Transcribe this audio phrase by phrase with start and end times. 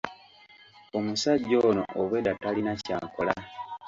[0.97, 3.33] Omusajja ono obwedda talina ky'akola.